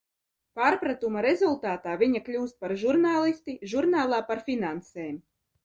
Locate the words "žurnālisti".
2.85-3.57